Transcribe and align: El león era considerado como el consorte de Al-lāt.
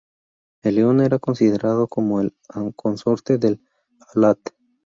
El 0.63 0.73
león 0.77 0.99
era 1.01 1.19
considerado 1.19 1.87
como 1.87 2.21
el 2.21 2.33
consorte 2.75 3.37
de 3.37 3.49
Al-lāt. 4.15 4.39